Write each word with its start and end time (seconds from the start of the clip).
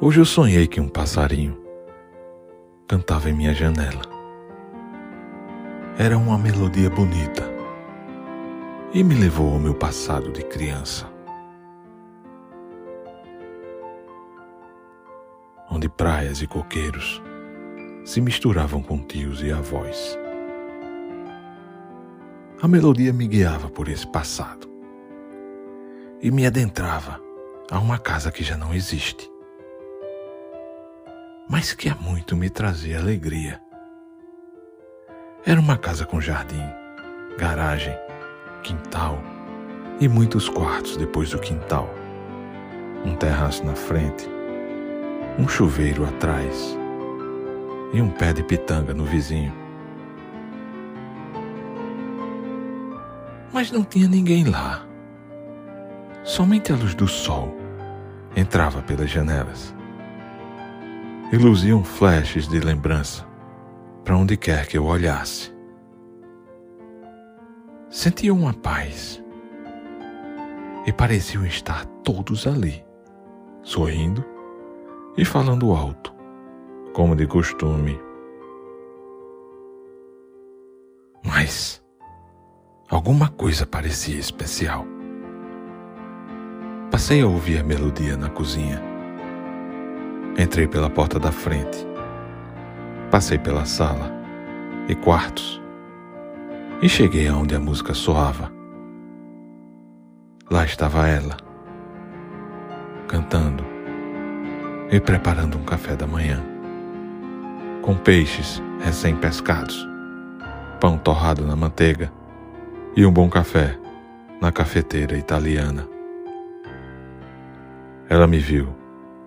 Hoje 0.00 0.20
eu 0.20 0.24
sonhei 0.24 0.66
que 0.66 0.80
um 0.80 0.88
passarinho 0.88 1.56
cantava 2.88 3.30
em 3.30 3.32
minha 3.32 3.54
janela. 3.54 4.02
Era 5.96 6.18
uma 6.18 6.36
melodia 6.36 6.90
bonita 6.90 7.44
e 8.92 9.04
me 9.04 9.14
levou 9.14 9.52
ao 9.52 9.60
meu 9.60 9.72
passado 9.72 10.32
de 10.32 10.42
criança. 10.42 11.06
Onde 15.70 15.88
praias 15.88 16.42
e 16.42 16.48
coqueiros 16.48 17.22
se 18.04 18.20
misturavam 18.20 18.82
com 18.82 18.98
tios 18.98 19.42
e 19.42 19.52
avós. 19.52 20.18
A 22.60 22.66
melodia 22.66 23.12
me 23.12 23.28
guiava 23.28 23.70
por 23.70 23.88
esse 23.88 24.08
passado 24.08 24.68
e 26.20 26.32
me 26.32 26.44
adentrava 26.46 27.20
a 27.70 27.78
uma 27.78 27.96
casa 27.96 28.32
que 28.32 28.42
já 28.42 28.56
não 28.56 28.74
existe, 28.74 29.32
mas 31.48 31.72
que 31.72 31.88
há 31.88 31.94
muito 31.94 32.36
me 32.36 32.48
trazia 32.50 32.98
alegria. 32.98 33.60
Era 35.44 35.60
uma 35.60 35.76
casa 35.76 36.06
com 36.06 36.20
jardim, 36.20 36.64
garagem, 37.38 37.96
quintal 38.62 39.18
e 40.00 40.08
muitos 40.08 40.48
quartos 40.48 40.96
depois 40.96 41.30
do 41.30 41.38
quintal, 41.38 41.88
um 43.04 43.14
terraço 43.14 43.64
na 43.64 43.74
frente, 43.74 44.28
um 45.38 45.46
chuveiro 45.46 46.04
atrás 46.04 46.76
e 47.92 48.00
um 48.00 48.10
pé 48.10 48.32
de 48.32 48.42
pitanga 48.42 48.94
no 48.94 49.04
vizinho. 49.04 49.64
mas 53.54 53.70
não 53.70 53.84
tinha 53.84 54.08
ninguém 54.08 54.44
lá. 54.44 54.84
Somente 56.24 56.72
a 56.72 56.76
luz 56.76 56.92
do 56.92 57.06
sol 57.06 57.56
entrava 58.34 58.82
pelas 58.82 59.08
janelas 59.08 59.72
e 61.32 61.36
luziam 61.36 61.82
flashes 61.82 62.46
de 62.48 62.60
lembrança 62.60 63.26
para 64.04 64.16
onde 64.16 64.36
quer 64.36 64.66
que 64.66 64.76
eu 64.76 64.84
olhasse. 64.84 65.52
Sentia 67.88 68.34
uma 68.34 68.52
paz 68.52 69.22
e 70.86 70.92
pareciam 70.92 71.46
estar 71.46 71.84
todos 72.02 72.46
ali, 72.46 72.84
sorrindo 73.62 74.24
e 75.16 75.24
falando 75.24 75.72
alto, 75.72 76.14
como 76.92 77.16
de 77.16 77.26
costume. 77.26 77.98
Mas 81.24 81.84
Alguma 82.94 83.28
coisa 83.28 83.66
parecia 83.66 84.18
especial. 84.18 84.86
Passei 86.92 87.22
a 87.22 87.26
ouvir 87.26 87.58
a 87.58 87.64
melodia 87.64 88.16
na 88.16 88.28
cozinha. 88.28 88.80
Entrei 90.36 90.66
pela 90.66 90.90
porta 90.90 91.20
da 91.20 91.30
frente. 91.30 91.86
Passei 93.08 93.38
pela 93.38 93.64
sala 93.64 94.12
e 94.88 94.94
quartos. 94.96 95.62
E 96.82 96.88
cheguei 96.88 97.28
aonde 97.28 97.54
a 97.54 97.60
música 97.60 97.94
soava. 97.94 98.50
Lá 100.50 100.64
estava 100.64 101.06
ela, 101.06 101.36
cantando 103.06 103.64
e 104.90 105.00
preparando 105.00 105.56
um 105.56 105.64
café 105.64 105.94
da 105.94 106.06
manhã, 106.06 106.44
com 107.80 107.96
peixes 107.96 108.60
recém-pescados, 108.80 109.88
pão 110.80 110.98
torrado 110.98 111.46
na 111.46 111.56
manteiga 111.56 112.12
e 112.96 113.06
um 113.06 113.12
bom 113.12 113.30
café 113.30 113.78
na 114.40 114.50
cafeteira 114.50 115.16
italiana. 115.16 115.88
Ela 118.08 118.26
me 118.26 118.38
viu, 118.38 118.68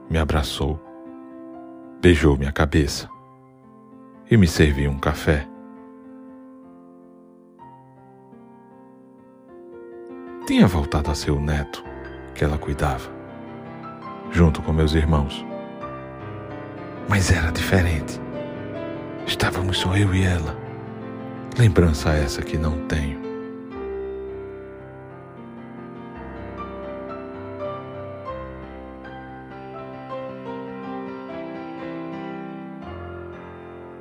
me 0.09 0.19
abraçou, 0.19 0.86
beijou 2.01 2.37
minha 2.37 2.51
cabeça 2.51 3.09
e 4.29 4.37
me 4.37 4.47
serviu 4.47 4.91
um 4.91 4.99
café. 4.99 5.47
Tinha 10.45 10.67
voltado 10.67 11.11
a 11.11 11.15
ser 11.15 11.31
o 11.31 11.39
neto 11.39 11.83
que 12.33 12.43
ela 12.43 12.57
cuidava, 12.57 13.09
junto 14.31 14.61
com 14.61 14.71
meus 14.71 14.93
irmãos. 14.93 15.45
Mas 17.09 17.31
era 17.31 17.51
diferente. 17.51 18.19
Estávamos 19.25 19.77
só 19.77 19.95
eu 19.97 20.13
e 20.13 20.23
ela. 20.23 20.57
Lembrança 21.57 22.11
essa 22.11 22.41
que 22.41 22.57
não 22.57 22.85
tenho. 22.87 23.26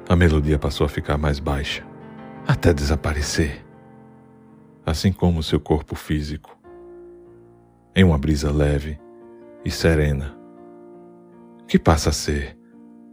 A 0.09 0.15
melodia 0.15 0.57
passou 0.57 0.85
a 0.85 0.89
ficar 0.89 1.19
mais 1.19 1.41
baixa, 1.41 1.85
até 2.47 2.73
desaparecer, 2.73 3.67
assim 4.85 5.13
como 5.13 5.43
seu 5.43 5.59
corpo 5.59 5.97
físico, 5.97 6.57
em 7.93 8.05
uma 8.05 8.17
brisa 8.17 8.53
leve 8.53 9.01
e 9.65 9.71
serena, 9.71 10.39
que 11.67 11.77
passa 11.77 12.11
a 12.11 12.13
ser 12.13 12.57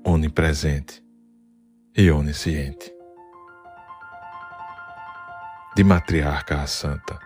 onipresente 0.06 1.04
e 1.98 2.12
onisciente. 2.12 2.94
De 5.76 5.84
matriarca 5.84 6.62
a 6.62 6.68
santa, 6.68 7.20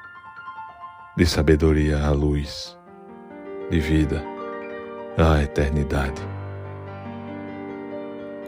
de 1.17 1.25
sabedoria 1.25 2.05
à 2.05 2.11
luz, 2.11 2.78
de 3.69 3.81
vida 3.81 4.23
à 5.17 5.44
eternidade 5.44 6.22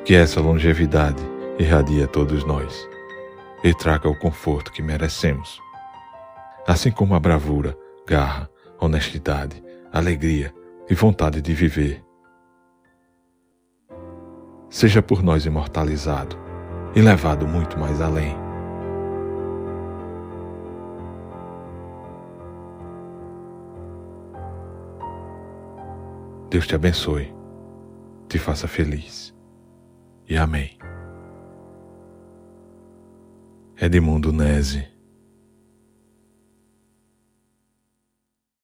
que 0.05 0.15
essa 0.15 0.41
longevidade 0.41 1.21
irradie 1.59 2.03
a 2.03 2.07
todos 2.07 2.43
nós 2.43 2.87
e 3.63 3.73
traga 3.73 4.07
o 4.07 4.17
conforto 4.17 4.71
que 4.71 4.81
merecemos, 4.81 5.59
assim 6.65 6.91
como 6.91 7.13
a 7.13 7.19
bravura, 7.19 7.77
garra, 8.07 8.49
honestidade, 8.79 9.61
alegria 9.91 10.53
e 10.89 10.95
vontade 10.95 11.41
de 11.41 11.53
viver. 11.53 12.03
Seja 14.69 15.01
por 15.01 15.21
nós 15.21 15.45
imortalizado 15.45 16.37
e 16.95 17.01
levado 17.01 17.47
muito 17.47 17.77
mais 17.77 17.99
além. 17.99 18.35
Deus 26.49 26.65
te 26.65 26.73
abençoe, 26.73 27.33
te 28.27 28.39
faça 28.39 28.67
feliz 28.67 29.18
e 30.29 30.37
amém. 30.37 30.77
Edmundo 33.81 34.31
Nese 34.31 34.87